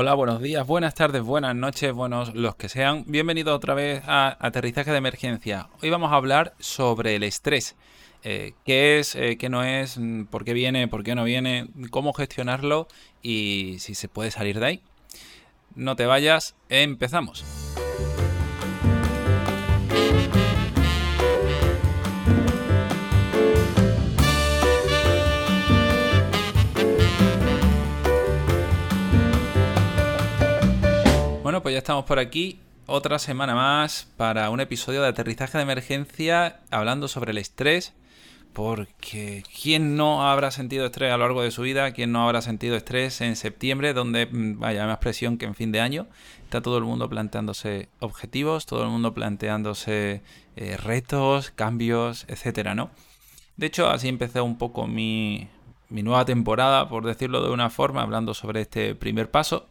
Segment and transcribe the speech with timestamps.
[0.00, 3.02] Hola, buenos días, buenas tardes, buenas noches, buenos los que sean.
[3.08, 5.70] Bienvenidos otra vez a Aterrizaje de Emergencia.
[5.82, 7.74] Hoy vamos a hablar sobre el estrés.
[8.22, 11.66] Eh, qué es, eh, qué no es, mm, por qué viene, por qué no viene,
[11.90, 12.86] cómo gestionarlo
[13.22, 14.82] y si se puede salir de ahí.
[15.74, 17.44] No te vayas, empezamos.
[31.62, 32.60] Pues ya estamos por aquí.
[32.86, 37.94] Otra semana más para un episodio de aterrizaje de emergencia hablando sobre el estrés.
[38.52, 41.92] Porque ¿quién no habrá sentido estrés a lo largo de su vida?
[41.92, 45.72] ¿Quién no habrá sentido estrés en septiembre, donde mm, vaya más presión que en fin
[45.72, 46.06] de año?
[46.44, 50.22] Está todo el mundo planteándose objetivos, todo el mundo planteándose
[50.56, 52.90] eh, retos, cambios, etcétera, ¿no?
[53.56, 55.48] De hecho, así empecé un poco mi,
[55.88, 59.66] mi nueva temporada, por decirlo de una forma, hablando sobre este primer paso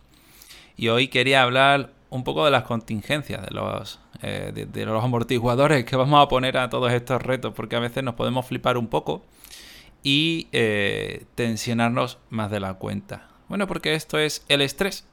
[0.78, 5.84] y hoy quería hablar un poco de las contingencias, de los, eh, de, los amortiguadores
[5.84, 8.88] que vamos a poner a todos estos retos, porque a veces nos podemos flipar un
[8.88, 9.26] poco
[10.04, 13.28] y eh, tensionarnos más de la cuenta.
[13.50, 15.06] Bueno, porque esto es el estrés.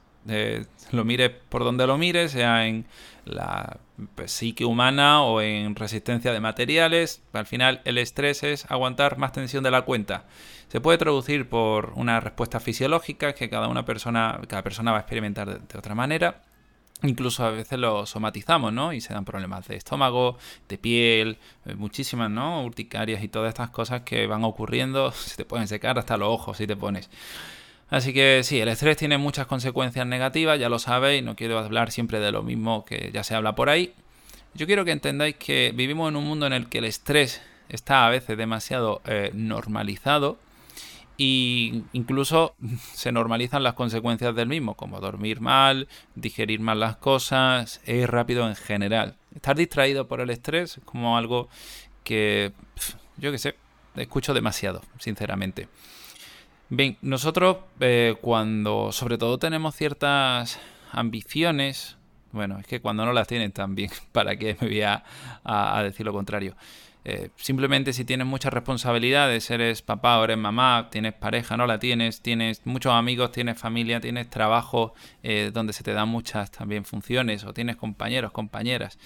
[0.91, 2.85] Lo mire por donde lo mire, sea en
[3.25, 3.77] la
[4.25, 7.21] psique humana o en resistencia de materiales.
[7.33, 10.25] Al final el estrés es aguantar más tensión de la cuenta.
[10.67, 15.01] Se puede traducir por una respuesta fisiológica que cada una persona, cada persona va a
[15.01, 16.41] experimentar de, otra manera.
[17.03, 18.93] Incluso a veces lo somatizamos, ¿no?
[18.93, 20.37] Y se dan problemas de estómago,
[20.69, 22.63] de piel, eh, muchísimas, ¿no?
[22.63, 25.11] Urticarias y todas estas cosas que van ocurriendo.
[25.11, 27.09] Se te pueden secar hasta los ojos si te pones.
[27.89, 31.91] Así que sí, el estrés tiene muchas consecuencias negativas, ya lo sabéis, no quiero hablar
[31.91, 33.93] siempre de lo mismo que ya se habla por ahí.
[34.55, 38.07] Yo quiero que entendáis que vivimos en un mundo en el que el estrés está
[38.07, 40.37] a veces demasiado eh, normalizado
[41.17, 42.55] y incluso
[42.93, 48.47] se normalizan las consecuencias del mismo, como dormir mal, digerir mal las cosas, ir rápido
[48.47, 49.15] en general.
[49.35, 51.49] Estar distraído por el estrés es como algo
[52.03, 52.51] que,
[53.17, 53.55] yo qué sé,
[53.95, 55.67] escucho demasiado, sinceramente.
[56.77, 60.59] Bien, nosotros eh, cuando sobre todo tenemos ciertas
[60.91, 61.95] ambiciones,
[62.33, 66.11] bueno, es que cuando no las tienen también, ¿para qué me voy a decir lo
[66.11, 66.53] contrario?
[67.05, 71.79] Eh, simplemente si tienes muchas responsabilidades, eres papá o eres mamá, tienes pareja, no la
[71.79, 74.93] tienes, tienes muchos amigos, tienes familia, tienes trabajo
[75.23, 78.99] eh, donde se te dan muchas también funciones o tienes compañeros, compañeras.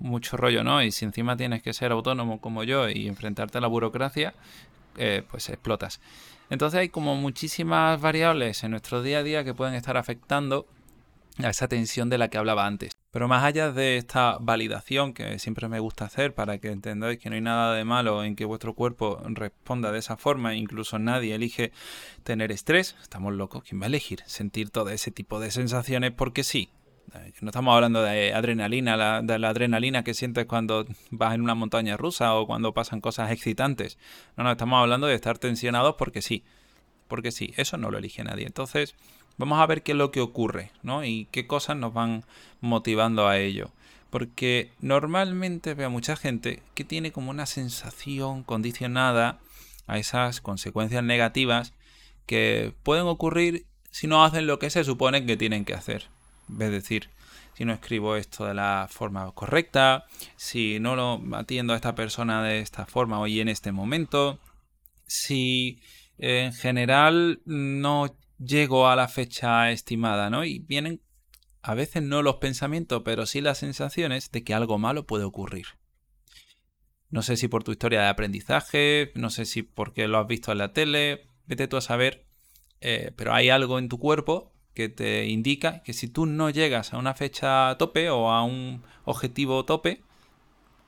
[0.00, 0.82] mucho rollo, ¿no?
[0.82, 4.34] Y si encima tienes que ser autónomo como yo y enfrentarte a la burocracia,
[4.96, 6.00] eh, pues explotas.
[6.50, 10.66] Entonces hay como muchísimas variables en nuestro día a día que pueden estar afectando
[11.38, 12.92] a esa tensión de la que hablaba antes.
[13.10, 17.30] Pero más allá de esta validación que siempre me gusta hacer para que entendáis que
[17.30, 21.34] no hay nada de malo en que vuestro cuerpo responda de esa forma, incluso nadie
[21.34, 21.70] elige
[22.24, 26.10] tener estrés, estamos locos, ¿quién va a elegir sentir todo ese tipo de sensaciones?
[26.10, 26.70] Porque sí,
[27.40, 31.96] no estamos hablando de adrenalina, de la adrenalina que sientes cuando vas en una montaña
[31.96, 33.98] rusa o cuando pasan cosas excitantes.
[34.36, 36.44] No, no, estamos hablando de estar tensionados porque sí.
[37.08, 38.46] Porque sí, eso no lo elige nadie.
[38.46, 38.94] Entonces,
[39.36, 41.04] Vamos a ver qué es lo que ocurre, ¿no?
[41.04, 42.24] Y qué cosas nos van
[42.60, 43.70] motivando a ello.
[44.10, 49.40] Porque normalmente veo mucha gente que tiene como una sensación condicionada
[49.88, 51.72] a esas consecuencias negativas
[52.26, 56.06] que pueden ocurrir si no hacen lo que se supone que tienen que hacer.
[56.48, 57.10] Es decir,
[57.54, 60.06] si no escribo esto de la forma correcta,
[60.36, 64.40] si no lo atiendo a esta persona de esta forma hoy en este momento,
[65.06, 65.80] si
[66.18, 70.44] en general no llego a la fecha estimada, ¿no?
[70.44, 71.00] Y vienen
[71.62, 75.66] a veces no los pensamientos, pero sí las sensaciones de que algo malo puede ocurrir.
[77.08, 80.52] No sé si por tu historia de aprendizaje, no sé si porque lo has visto
[80.52, 82.26] en la tele, vete tú a saber,
[82.80, 86.92] eh, pero hay algo en tu cuerpo que te indica que si tú no llegas
[86.92, 90.02] a una fecha tope o a un objetivo tope,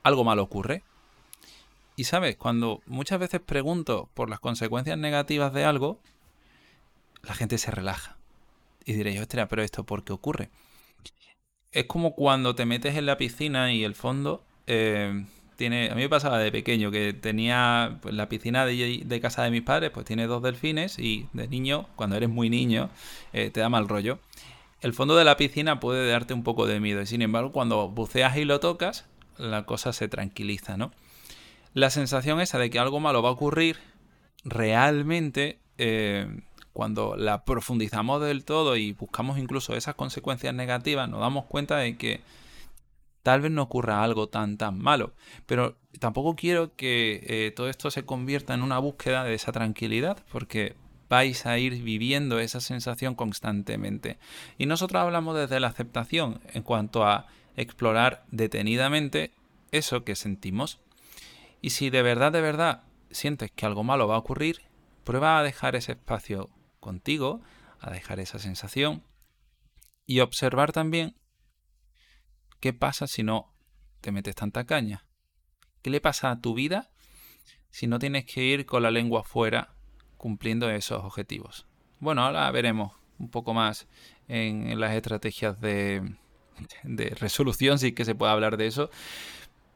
[0.02, 0.82] algo malo ocurre.
[1.96, 6.00] Y sabes, cuando muchas veces pregunto por las consecuencias negativas de algo,
[7.22, 8.16] la gente se relaja.
[8.84, 10.50] Y diréis, ostras, pero esto ¿por qué ocurre?
[11.72, 15.24] Es como cuando te metes en la piscina y el fondo eh,
[15.56, 15.90] tiene...
[15.90, 19.62] A mí me pasaba de pequeño que tenía pues, la piscina de, casa de mis
[19.62, 22.90] padres, pues tiene dos delfines y de niño, cuando eres muy niño,
[23.32, 24.18] eh, te da mal rollo.
[24.80, 27.88] El fondo de la piscina puede darte un poco de miedo y sin embargo cuando
[27.88, 29.06] buceas y lo tocas,
[29.38, 30.92] la cosa se tranquiliza, ¿no?
[31.74, 33.78] La sensación esa de que algo malo va a ocurrir
[34.44, 36.26] realmente eh,
[36.72, 41.96] cuando la profundizamos del todo y buscamos incluso esas consecuencias negativas, nos damos cuenta de
[41.96, 42.20] que
[43.26, 45.12] tal vez no ocurra algo tan tan malo.
[45.46, 50.24] Pero tampoco quiero que eh, todo esto se convierta en una búsqueda de esa tranquilidad,
[50.30, 50.76] porque
[51.08, 54.20] vais a ir viviendo esa sensación constantemente.
[54.58, 57.26] Y nosotros hablamos desde la aceptación en cuanto a
[57.56, 59.32] explorar detenidamente
[59.72, 60.78] eso que sentimos.
[61.60, 64.60] Y si de verdad, de verdad sientes que algo malo va a ocurrir,
[65.02, 67.40] prueba a dejar ese espacio contigo,
[67.80, 69.02] a dejar esa sensación
[70.06, 71.16] y observar también
[72.66, 73.54] qué pasa si no
[74.00, 75.04] te metes tanta caña.
[75.82, 76.90] ¿Qué le pasa a tu vida
[77.70, 79.68] si no tienes que ir con la lengua fuera
[80.16, 81.64] cumpliendo esos objetivos?
[82.00, 83.86] Bueno, ahora veremos un poco más
[84.26, 86.16] en, las estrategias de,
[86.82, 88.90] de resolución, sí que se puede hablar de eso,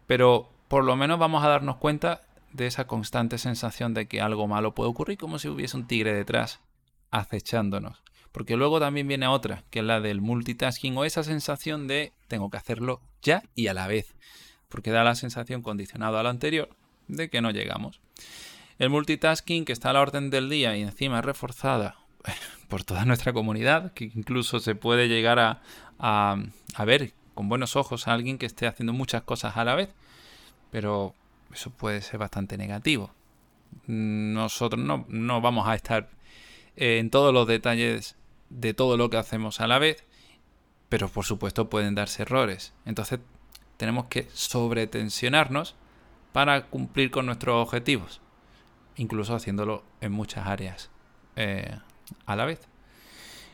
[0.08, 2.22] pero por lo menos vamos a darnos cuenta
[2.52, 6.12] de esa constante sensación de que algo malo puede ocurrir, como si hubiese un tigre
[6.12, 6.58] detrás
[7.12, 8.02] acechándonos.
[8.32, 12.50] Porque luego también viene otra, que es la del multitasking o esa sensación de tengo
[12.50, 14.15] que hacerlo ya y a la vez.
[14.69, 16.69] Porque da la sensación condicionada a lo anterior
[17.09, 18.00] de que no llegamos.
[18.79, 21.97] El multitasking que está a la orden del día y encima reforzada
[22.69, 25.61] por toda nuestra comunidad, que incluso se puede llegar a,
[25.99, 29.93] a ver con buenos ojos a alguien que esté haciendo muchas cosas a la vez.
[30.71, 31.15] Pero
[31.53, 33.11] eso puede ser bastante negativo.
[33.87, 36.11] Nosotros no, no vamos a estar
[36.76, 38.17] en todos los detalles
[38.50, 40.05] de todo lo que hacemos a la vez,
[40.88, 42.75] pero por supuesto pueden darse errores.
[42.85, 43.20] Entonces
[43.76, 45.76] tenemos que sobretensionarnos
[46.32, 48.20] para cumplir con nuestros objetivos,
[48.97, 50.91] incluso haciéndolo en muchas áreas
[51.37, 51.79] eh,
[52.26, 52.69] a la vez.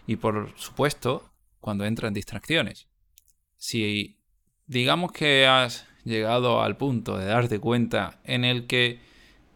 [0.07, 2.89] Y por supuesto, cuando entran distracciones.
[3.57, 4.19] Si
[4.67, 9.01] digamos que has llegado al punto de darte cuenta en el que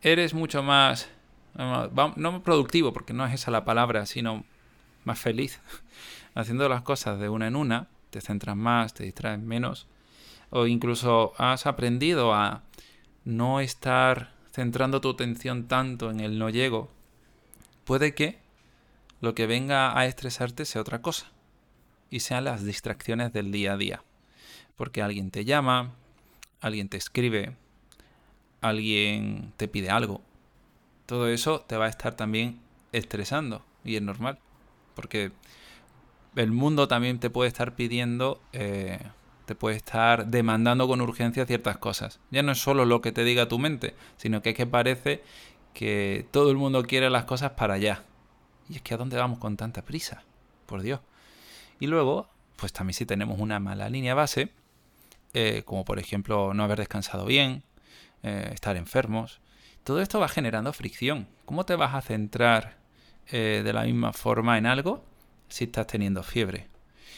[0.02, 1.08] eres mucho más,
[1.54, 4.44] no productivo, porque no es esa la palabra, sino
[5.05, 5.61] más feliz,
[6.35, 9.87] haciendo las cosas de una en una, te centras más, te distraes menos,
[10.50, 12.62] o incluso has aprendido a
[13.25, 16.91] no estar centrando tu atención tanto en el no llego,
[17.85, 18.38] puede que
[19.20, 21.31] lo que venga a estresarte sea otra cosa,
[22.11, 24.02] y sean las distracciones del día a día,
[24.76, 25.93] porque alguien te llama,
[26.61, 27.56] alguien te escribe,
[28.61, 30.20] alguien te pide algo.
[31.06, 32.61] Todo eso te va a estar también
[32.93, 34.38] estresando y es normal.
[35.00, 35.32] Porque
[36.37, 38.99] el mundo también te puede estar pidiendo, eh,
[39.47, 42.20] te puede estar demandando con urgencia ciertas cosas.
[42.31, 45.23] Ya no es solo lo que te diga tu mente, sino que es que parece
[45.73, 48.02] que todo el mundo quiere las cosas para allá.
[48.69, 50.23] Y es que a dónde vamos con tanta prisa,
[50.67, 51.00] por Dios.
[51.79, 54.50] Y luego, pues también si tenemos una mala línea base,
[55.32, 57.62] eh, como por ejemplo no haber descansado bien,
[58.23, 59.41] eh, estar enfermos.
[59.82, 61.26] Todo esto va generando fricción.
[61.47, 62.79] ¿Cómo te vas a centrar
[63.32, 65.04] eh, de la misma forma en algo
[65.48, 66.68] si estás teniendo fiebre?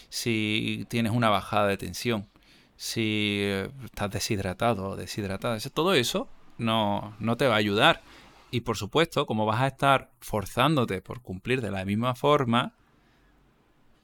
[0.08, 2.28] Si tienes una bajada de tensión,
[2.76, 3.42] si
[3.84, 5.58] estás deshidratado o deshidratada.
[5.72, 6.28] Todo eso
[6.58, 8.02] no, no te va a ayudar.
[8.50, 12.74] Y por supuesto, como vas a estar forzándote por cumplir de la misma forma,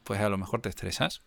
[0.04, 1.22] pues a lo mejor te estresas.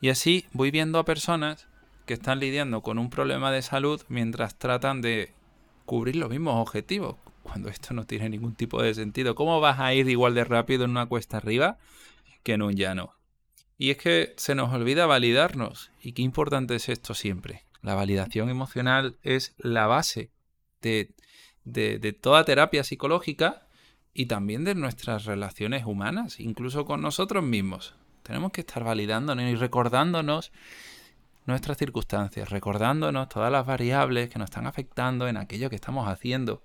[0.00, 1.68] Y así voy viendo a personas
[2.06, 5.32] que están lidiando con un problema de salud mientras tratan de
[5.84, 7.16] cubrir los mismos objetivos,
[7.48, 9.34] cuando esto no tiene ningún tipo de sentido.
[9.34, 11.78] ¿Cómo vas a ir igual de rápido en una cuesta arriba
[12.42, 13.14] que en un llano?
[13.78, 15.90] Y es que se nos olvida validarnos.
[16.02, 17.64] Y qué importante es esto siempre.
[17.80, 20.30] La validación emocional es la base
[20.82, 21.14] de,
[21.64, 23.66] de, toda terapia psicológica
[24.12, 27.94] y también de nuestras relaciones humanas, incluso con nosotros mismos.
[28.24, 30.52] Tenemos que estar validándonos y recordándonos
[31.46, 36.62] nuestras circunstancias, recordándonos todas las variables que nos están afectando en aquello que estamos haciendo.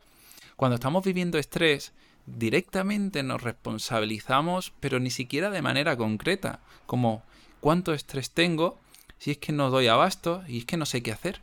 [0.56, 1.94] Cuando estamos viviendo estrés,
[2.26, 7.24] directamente nos responsabilizamos, pero ni siquiera de manera concreta, como
[7.60, 8.80] cuánto estrés tengo,
[9.18, 11.42] si es que no doy abasto y es que no sé qué hacer.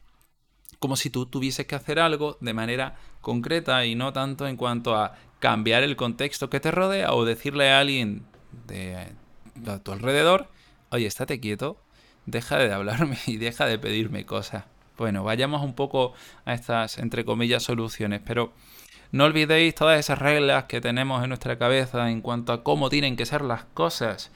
[0.78, 4.96] Como si tú tuvieses que hacer algo de manera concreta y no tanto en cuanto
[4.96, 8.26] a cambiar el contexto que te rodea o decirle a alguien
[8.66, 8.96] de
[9.66, 10.48] a tu alrededor,
[10.90, 11.78] oye, estate quieto,
[12.26, 14.64] deja de hablarme y deja de pedirme cosas.
[14.96, 16.12] Bueno, vayamos un poco
[16.44, 18.52] a estas, entre comillas, soluciones, pero
[19.12, 23.16] no olvidéis todas esas reglas que tenemos en nuestra cabeza en cuanto a cómo tienen
[23.16, 24.30] que ser las cosas.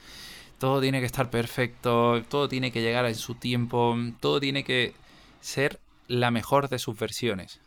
[0.58, 4.94] Todo tiene que estar perfecto, todo tiene que llegar en su tiempo, todo tiene que
[5.40, 7.60] ser la mejor de sus versiones.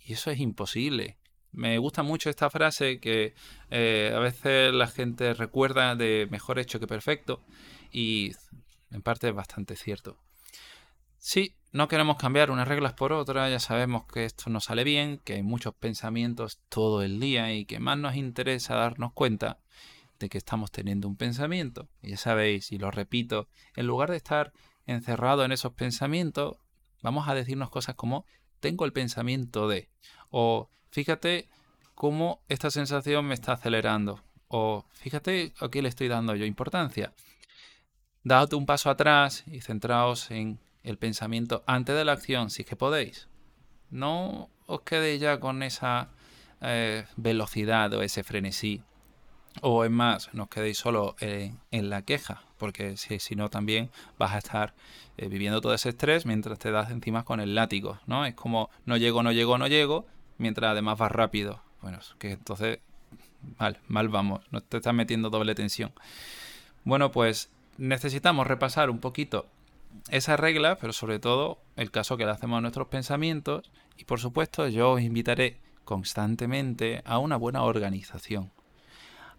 [0.00, 1.16] Y eso es imposible.
[1.52, 3.34] Me gusta mucho esta frase que
[3.70, 7.42] eh, a veces la gente recuerda de mejor hecho que perfecto
[7.90, 8.32] y
[8.90, 10.18] en parte es bastante cierto.
[11.26, 15.18] Sí, no queremos cambiar unas reglas por otras, ya sabemos que esto no sale bien,
[15.18, 19.58] que hay muchos pensamientos todo el día y que más nos interesa darnos cuenta
[20.20, 21.88] de que estamos teniendo un pensamiento.
[22.00, 24.52] Ya sabéis, y lo repito, en lugar de estar
[24.86, 26.58] encerrado en esos pensamientos,
[27.02, 28.24] vamos a decirnos cosas como
[28.60, 29.90] tengo el pensamiento de
[30.30, 31.48] o Fíjate
[31.96, 34.22] cómo esta sensación me está acelerando.
[34.46, 37.12] O fíjate a qué le estoy dando yo importancia.
[38.22, 42.68] Dad un paso atrás y centraos en el pensamiento antes de la acción, si es
[42.68, 43.28] que podéis.
[43.90, 46.08] No os quedéis ya con esa
[46.60, 48.82] eh, velocidad o ese frenesí.
[49.62, 54.32] O es más, no os quedéis solo en la queja, porque si, no también vas
[54.32, 54.74] a estar
[55.16, 58.26] eh, viviendo todo ese estrés mientras te das encima con el látigo, ¿no?
[58.26, 60.06] Es como no llego, no llego, no llego,
[60.38, 61.62] mientras además vas rápido.
[61.82, 62.78] Bueno, que entonces
[63.58, 65.92] mal, mal vamos, no te estás metiendo doble tensión.
[66.84, 69.46] Bueno, pues necesitamos repasar un poquito
[70.08, 74.20] esa regla, pero sobre todo el caso que le hacemos a nuestros pensamientos y por
[74.20, 78.52] supuesto yo os invitaré constantemente a una buena organización.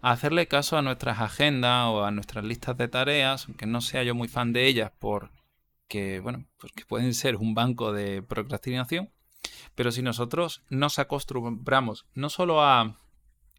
[0.00, 4.02] A hacerle caso a nuestras agendas o a nuestras listas de tareas, aunque no sea
[4.04, 9.10] yo muy fan de ellas porque, bueno, porque pueden ser un banco de procrastinación,
[9.74, 12.98] pero si nosotros nos acostumbramos no solo a,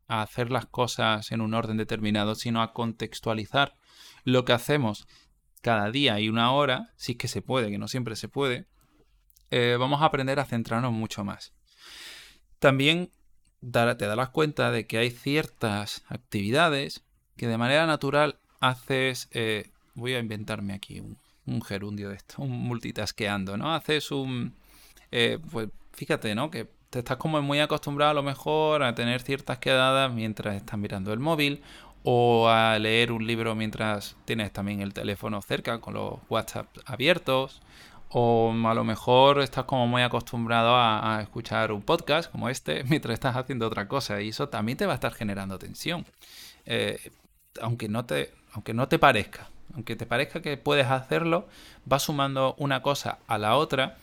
[0.07, 3.75] a hacer las cosas en un orden determinado, sino a contextualizar
[4.23, 5.07] lo que hacemos
[5.61, 8.65] cada día y una hora, si es que se puede, que no siempre se puede,
[9.51, 11.53] eh, vamos a aprender a centrarnos mucho más.
[12.59, 13.09] También
[13.61, 17.03] te darás cuenta de que hay ciertas actividades
[17.35, 21.17] que de manera natural haces, eh, voy a inventarme aquí un,
[21.63, 23.73] gerundio de esto, un multitasqueando, ¿no?
[23.73, 24.53] Haces un,
[25.11, 26.51] eh, pues fíjate, ¿no?
[26.51, 30.77] Que te estás como muy acostumbrado a lo mejor a tener ciertas quedadas mientras estás
[30.77, 31.63] mirando el móvil
[32.03, 37.61] o a leer un libro mientras tienes también el teléfono cerca con los WhatsApp abiertos
[38.09, 43.13] o a lo mejor estás como muy acostumbrado a, escuchar un podcast como este mientras
[43.13, 46.05] estás haciendo otra cosa y eso también te va a estar generando tensión
[46.65, 47.11] eh,
[47.61, 51.47] aunque no te aunque no te parezca aunque te parezca que puedes hacerlo
[51.85, 53.97] vas sumando una cosa a la otra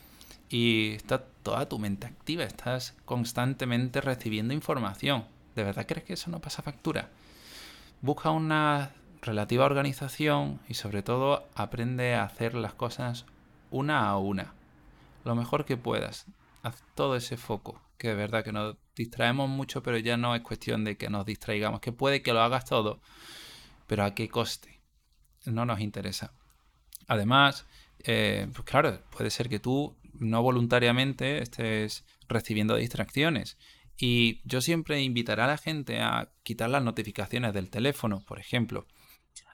[0.49, 5.25] y está toda tu mente activa estás constantemente recibiendo información
[5.57, 7.09] ¿de verdad crees que eso no pasa factura?
[8.01, 13.27] Busca una relativa organización y sobre todo aprende a hacer las cosas
[13.71, 14.55] una a una.
[15.25, 16.27] Lo mejor que puedas.
[16.63, 17.83] Haz todo ese foco.
[17.99, 21.27] Que de verdad que nos distraemos mucho, pero ya no es cuestión de que nos
[21.27, 21.81] distraigamos.
[21.81, 23.01] Que puede que lo hagas todo,
[23.87, 24.81] pero a qué coste.
[25.45, 26.33] No nos interesa.
[27.09, 27.67] Además,
[28.01, 33.57] eh, pues claro, puede ser que tú no voluntariamente estés recibiendo distracciones
[33.99, 38.87] y yo siempre invitaré a la gente a quitar las notificaciones del teléfono, por ejemplo.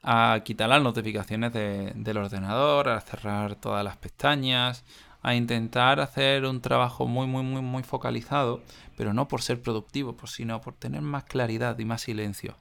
[0.03, 4.85] A quitar las notificaciones del ordenador, a cerrar todas las pestañas,
[5.23, 8.63] a intentar hacer un trabajo muy, muy, muy, muy focalizado,
[8.97, 12.57] pero no por ser productivo, sino por tener más claridad y más silencio.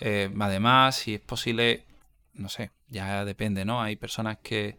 [0.00, 1.84] Eh, además, si es posible,
[2.34, 3.80] no sé, ya depende, ¿no?
[3.80, 4.78] Hay personas que,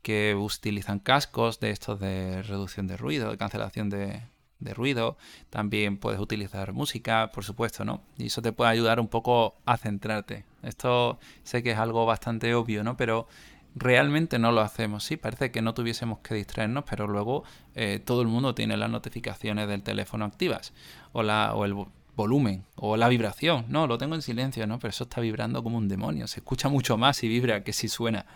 [0.00, 4.22] que utilizan cascos de estos de reducción de ruido, de cancelación de,
[4.60, 5.16] de ruido,
[5.50, 8.02] también puedes utilizar música, por supuesto, ¿no?
[8.18, 10.44] Y eso te puede ayudar un poco a centrarte.
[10.62, 12.96] Esto sé que es algo bastante obvio, ¿no?
[12.96, 13.26] Pero
[13.74, 15.04] realmente no lo hacemos.
[15.04, 18.90] Sí, parece que no tuviésemos que distraernos, pero luego eh, todo el mundo tiene las
[18.90, 20.72] notificaciones del teléfono activas
[21.12, 21.74] o, la, o el
[22.16, 23.66] volumen o la vibración.
[23.68, 24.78] No, lo tengo en silencio, ¿no?
[24.78, 26.26] Pero eso está vibrando como un demonio.
[26.26, 28.26] Se escucha mucho más si vibra que si suena.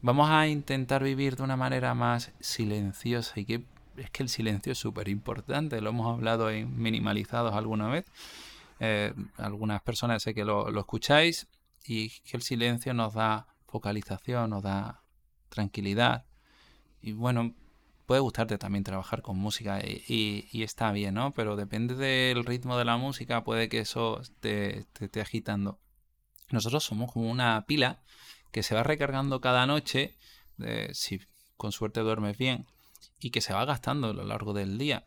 [0.00, 3.62] Vamos a intentar vivir de una manera más silenciosa y que
[3.96, 8.04] es que el silencio es súper importante, lo hemos hablado en minimalizados alguna vez.
[8.80, 11.46] Eh, algunas personas sé que lo, escucháis
[11.84, 15.02] y que el silencio nos da focalización, nos da
[15.48, 16.24] tranquilidad.
[17.00, 17.54] Y bueno,
[18.06, 21.32] puede gustarte también trabajar con música y, está bien, ¿no?
[21.32, 25.78] Pero depende del ritmo de la música, puede que eso te, esté agitando.
[26.50, 28.02] Nosotros somos como una pila
[28.50, 30.16] que se va recargando cada noche,
[30.58, 31.20] eh, si
[31.56, 32.66] con suerte duermes bien,
[33.22, 35.06] y que se va gastando a lo largo del día.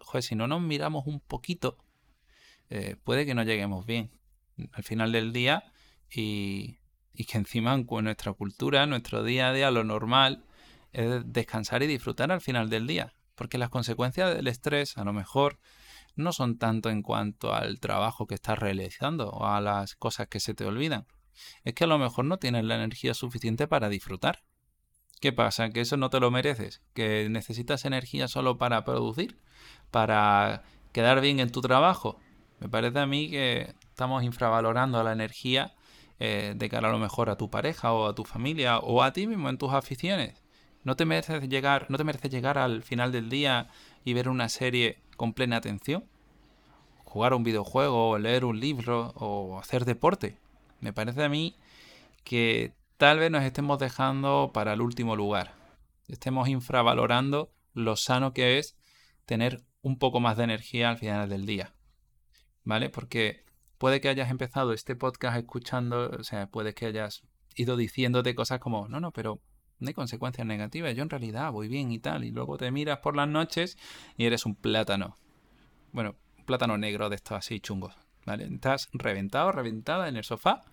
[0.00, 1.78] Joder, si no nos miramos un poquito,
[2.68, 4.10] eh, puede que no lleguemos bien
[4.72, 5.72] al final del día
[6.10, 6.78] y,
[7.26, 10.44] que encima con nuestra cultura, nuestro día a día, lo normal
[10.92, 13.14] es descansar y disfrutar al final del día.
[13.34, 15.58] Porque las consecuencias del estrés a lo mejor
[16.16, 20.40] no son tanto en cuanto al trabajo que estás realizando o a las cosas que
[20.40, 21.06] se te olvidan.
[21.64, 24.42] Es que a lo mejor no tienes la energía suficiente para disfrutar.
[25.20, 25.70] ¿Qué pasa?
[25.70, 26.80] ¿Que eso no te lo mereces?
[26.94, 29.36] ¿Que necesitas energía solo para producir?
[29.90, 32.20] ¿Para quedar bien en tu trabajo?
[32.60, 35.74] Me parece a mí que estamos infravalorando la energía
[36.20, 39.12] eh, de cara a lo mejor a tu pareja o a tu familia o a
[39.12, 40.42] ti mismo en tus aficiones.
[40.84, 43.68] ¿No te mereces llegar, no te mereces llegar al final del día
[44.04, 46.04] y ver una serie con plena atención?
[47.04, 50.38] Jugar un videojuego, o leer un libro o hacer deporte.
[50.80, 51.56] Me parece a mí
[52.24, 55.54] que tal vez nos estemos dejando para el último lugar.
[56.08, 58.76] Estemos infravalorando lo sano que es
[59.24, 61.74] tener un poco más de energía al final del día.
[62.68, 62.90] ¿vale?
[62.90, 63.44] Porque
[63.78, 67.22] puede que hayas empezado este podcast escuchando, o sea, puede que hayas
[67.54, 69.40] ido diciéndote cosas como, no, no, pero
[69.78, 72.98] no hay consecuencias negativas, yo en realidad voy bien y tal, y luego te miras
[72.98, 73.78] por las noches
[74.18, 75.16] y eres un plátano.
[75.92, 77.94] Bueno, un plátano negro de estos así chungos,
[78.26, 78.44] ¿vale?
[78.52, 80.64] Estás reventado, reventada en el sofá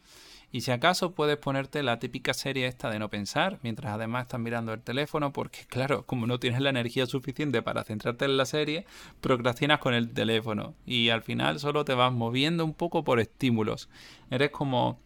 [0.56, 4.40] y si acaso puedes ponerte la típica serie esta de no pensar, mientras además estás
[4.40, 8.46] mirando el teléfono, porque claro, como no tienes la energía suficiente para centrarte en la
[8.46, 8.86] serie,
[9.20, 13.90] procrastinas con el teléfono y al final solo te vas moviendo un poco por estímulos.
[14.32, 14.98] Eres como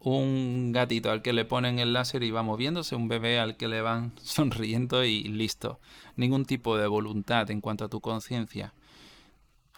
[0.00, 3.68] un gatito al que le ponen el láser y va moviéndose, un bebé al que
[3.68, 5.80] le van sonriendo y listo.
[6.16, 8.72] Ningún tipo de voluntad en cuanto a tu conciencia.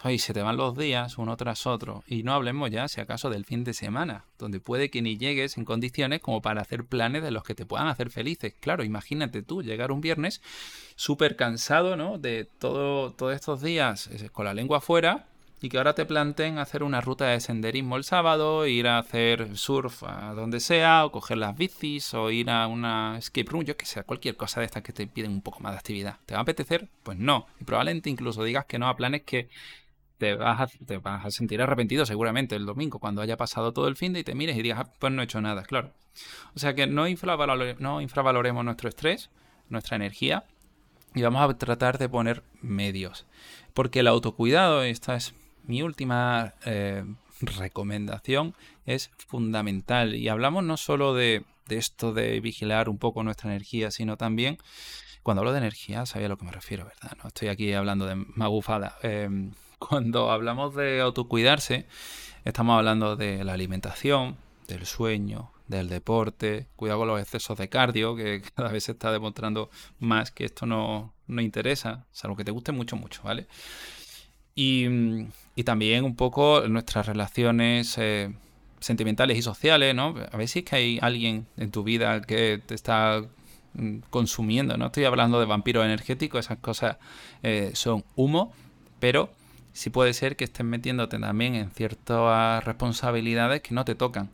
[0.03, 2.03] Ay, se te van los días uno tras otro.
[2.07, 5.57] Y no hablemos ya, si acaso, del fin de semana, donde puede que ni llegues
[5.57, 8.55] en condiciones como para hacer planes de los que te puedan hacer felices.
[8.59, 10.41] Claro, imagínate tú llegar un viernes
[10.95, 12.17] súper cansado, ¿no?
[12.17, 15.27] De todo, todos estos días eh, con la lengua afuera
[15.61, 19.55] y que ahora te planteen hacer una ruta de senderismo el sábado, ir a hacer
[19.55, 23.77] surf a donde sea, o coger las bicis, o ir a una escape room, yo
[23.77, 26.17] que sea, cualquier cosa de estas que te piden un poco más de actividad.
[26.25, 26.89] ¿Te va a apetecer?
[27.03, 27.45] Pues no.
[27.59, 29.49] Y probablemente incluso digas que no a planes que
[30.21, 30.69] te vas,
[31.03, 34.35] a, sentir arrepentido seguramente el domingo, cuando haya pasado todo el fin de y te
[34.35, 35.93] mires y digas, ah, pues no he hecho nada, claro.
[36.55, 39.31] O sea que no, no infravaloremos nuestro estrés,
[39.69, 40.43] nuestra energía,
[41.15, 43.25] y vamos a tratar de poner medios.
[43.73, 47.03] Porque el autocuidado, esta es mi última eh,
[47.39, 48.53] recomendación,
[48.85, 50.13] es fundamental.
[50.13, 54.59] Y hablamos no solo de, esto de vigilar un poco nuestra energía, sino también,
[55.23, 57.17] cuando hablo de energía, sabía a lo que me refiero, ¿verdad?
[57.23, 58.97] No estoy aquí hablando de magufada.
[59.01, 59.49] Eh,
[59.89, 61.85] cuando hablamos de autocuidarse,
[62.45, 68.15] estamos hablando de la alimentación, del sueño, del deporte, cuidado con los excesos de cardio,
[68.15, 69.69] que cada vez se está demostrando
[69.99, 73.47] más que esto no, no interesa, salvo que te guste mucho, mucho, ¿vale?
[74.55, 74.87] Y,
[75.65, 78.33] también un poco nuestras relaciones eh,
[78.79, 80.15] sentimentales y sociales, ¿no?
[80.31, 83.21] A ver si es que hay alguien en tu vida que te está
[83.73, 86.97] mm, consumiendo, no estoy hablando de vampiros energéticos, esas cosas
[87.43, 88.53] eh, son humo,
[88.99, 89.29] pero
[89.73, 94.29] sí puede ser que estés metiéndote también en ciertas responsabilidades que no te tocan.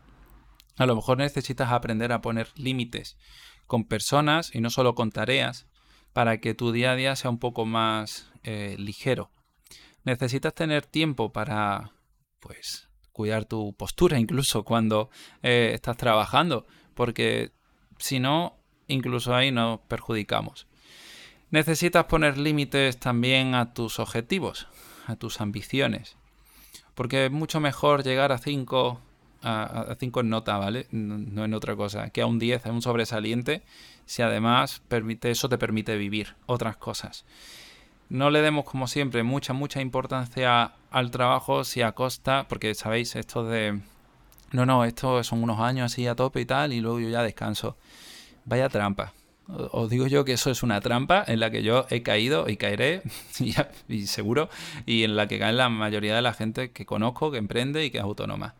[0.78, 3.18] A lo mejor necesitas aprender a poner límites
[3.66, 5.68] con personas y no solo con tareas
[6.14, 9.32] para que tu día a día sea un poco más eh, ligero.
[10.04, 11.92] Necesitas tener tiempo para,
[12.40, 15.10] pues, cuidar tu postura incluso cuando
[15.44, 17.52] eh, estás trabajando, porque
[17.98, 20.68] si no, incluso ahí nos perjudicamos.
[21.50, 24.68] Necesitas poner límites también a tus objetivos
[25.08, 26.16] a tus ambiciones.
[26.94, 29.02] Porque es mucho mejor llegar a 5
[29.44, 30.88] a 5 en nota, ¿vale?
[30.92, 33.64] No, en otra cosa, que a un 10, a un sobresaliente,
[34.06, 37.26] si además permite, eso te permite vivir otras cosas.
[38.10, 43.16] No le demos, como siempre, mucha, mucha importancia al trabajo si a costa, porque sabéis,
[43.16, 43.82] esto de,
[44.52, 47.22] no, no, esto son unos años así a tope y tal, y luego yo ya
[47.22, 47.78] descanso.
[48.46, 49.14] Vaya trampa.
[49.48, 52.58] Os digo yo que eso es una trampa en la que yo he caído y
[52.58, 53.02] caeré,
[53.88, 54.50] y, seguro,
[54.86, 57.90] y en la que cae la mayoría de la gente que conozco, que emprende y
[57.90, 58.56] que es autónoma.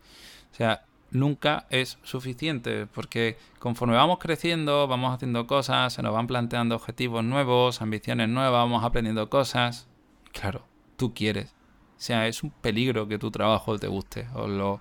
[0.50, 6.26] O sea, nunca es suficiente, porque conforme vamos creciendo, vamos haciendo cosas, se nos van
[6.26, 9.88] planteando objetivos nuevos, ambiciones nuevas, vamos aprendiendo cosas.
[10.32, 10.64] Claro,
[10.96, 11.54] tú quieres.
[11.98, 14.80] O sea, es un peligro que tu trabajo te guste, os lo,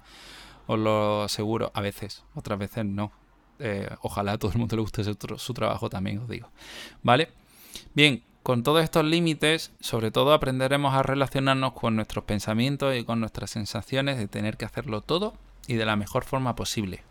[0.68, 1.72] os lo aseguro.
[1.74, 3.12] A veces, otras veces no.
[3.60, 6.50] Eh, ojalá a todo el mundo le guste su, trabajo también, os digo.
[7.02, 7.30] ¿Vale?
[7.94, 13.20] Bien, con todos estos límites, sobre todo aprenderemos a relacionarnos con nuestros pensamientos y con
[13.20, 15.34] nuestras sensaciones de tener que hacerlo todo
[15.68, 17.04] y de la mejor forma posible.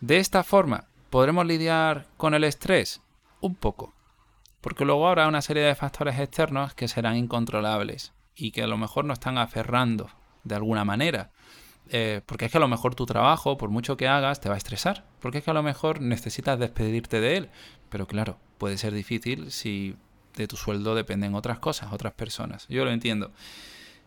[0.00, 3.02] De esta forma, ¿podremos lidiar con el estrés?
[3.40, 3.92] Un poco.
[4.60, 8.78] Porque luego habrá una serie de factores externos que serán incontrolables y que a lo
[8.78, 10.08] mejor nos están aferrando
[10.44, 11.30] de alguna manera.
[11.90, 14.54] Eh, porque es que a lo mejor tu trabajo, por mucho que hagas, te va
[14.54, 15.04] a estresar.
[15.20, 17.50] Porque es que a lo mejor necesitas despedirte de él.
[17.88, 19.96] Pero claro, puede ser difícil si
[20.36, 22.66] de tu sueldo dependen otras cosas, otras personas.
[22.68, 23.32] Yo lo entiendo.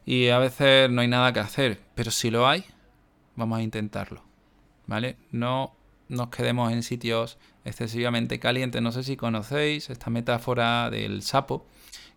[0.05, 1.81] Y a veces no hay nada que hacer.
[1.93, 2.65] Pero si lo hay,
[3.35, 4.23] vamos a intentarlo.
[4.87, 5.17] ¿Vale?
[5.31, 5.75] No
[6.07, 8.81] nos quedemos en sitios excesivamente calientes.
[8.81, 11.65] No sé si conocéis esta metáfora del sapo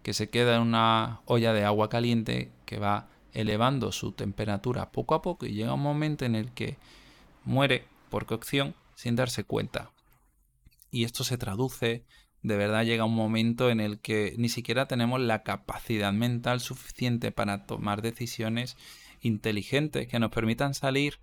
[0.03, 5.14] que se queda en una olla de agua caliente que va elevando su temperatura poco
[5.14, 6.77] a poco y llega un momento en el que
[7.45, 9.93] muere por cocción sin darse cuenta.
[10.91, 12.05] Y esto se traduce,
[12.43, 17.33] de verdad llega un momento en el que ni siquiera tenemos la capacidad mental suficiente
[17.33, 18.77] para tomar decisiones
[19.21, 21.21] inteligentes que nos permitan salir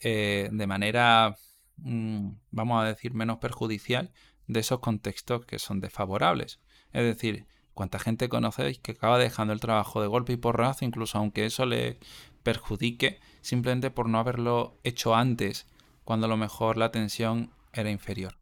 [0.00, 1.36] eh, de manera,
[1.78, 4.12] mm, vamos a decir, menos perjudicial
[4.46, 6.60] de esos contextos que son desfavorables.
[6.92, 11.18] Es decir, ¿Cuánta gente conocéis que acaba dejando el trabajo de golpe y porrazo, incluso
[11.18, 11.98] aunque eso le
[12.42, 15.66] perjudique simplemente por no haberlo hecho antes,
[16.02, 18.38] cuando a lo mejor la tensión era inferior.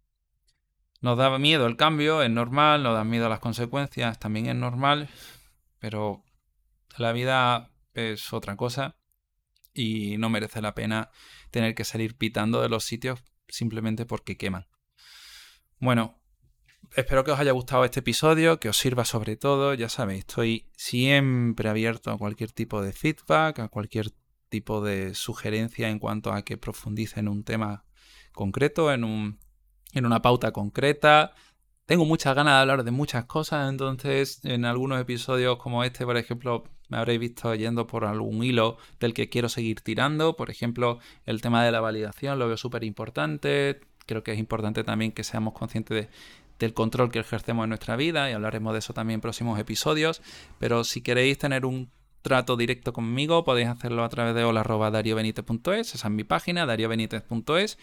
[1.01, 5.09] Nos da miedo el cambio, es normal, nos da miedo las consecuencias, también es normal,
[5.81, 6.23] pero
[6.97, 8.95] la vida es otra cosa
[9.73, 11.11] y no merece la pena
[11.51, 14.69] tener que salir pitando de los sitios simplemente porque queman.
[15.81, 16.21] Bueno,
[16.97, 19.75] espero que os haya gustado este episodio, que os sirva sobre todo.
[19.75, 24.11] Ya sabéis, estoy siempre abierto a cualquier tipo de feedback, a cualquier
[24.49, 27.85] tipo de sugerencia en cuanto a que profundice en un tema
[28.33, 29.39] concreto, en, un,
[29.93, 31.35] en una pauta concreta.
[31.87, 36.17] Tengo muchas ganas de hablar de muchas cosas, entonces en algunos episodios como este, por
[36.17, 40.37] ejemplo, me habréis visto yendo por algún hilo del que quiero seguir tirando.
[40.37, 43.81] Por ejemplo, el tema de la validación lo veo súper importante.
[44.07, 46.11] Creo que es importante también que seamos conscientes de,
[46.65, 50.23] del control que ejercemos en nuestra vida y hablaremos de eso también en próximos episodios.
[50.59, 51.91] Pero si queréis tener un
[52.23, 57.79] trato directo conmigo, podéis hacerlo a través de hola.dariobenitez.es, esa es mi página, dariobenitez.es.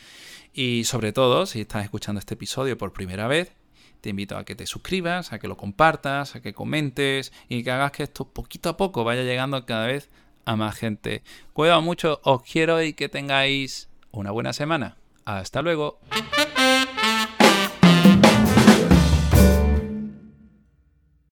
[0.54, 3.54] Y sobre todo, si estás escuchando este episodio por primera vez,
[4.02, 7.70] te invito a que te suscribas, a que lo compartas, a que comentes y que
[7.72, 10.10] hagas que esto poquito a poco vaya llegando cada vez
[10.46, 11.22] a más gente.
[11.54, 14.98] Cuidado mucho, os quiero y que tengáis una buena semana.
[15.24, 16.00] Hasta luego.